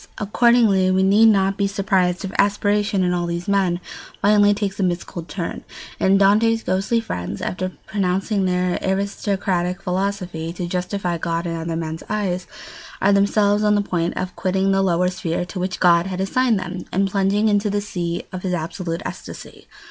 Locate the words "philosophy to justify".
9.79-11.19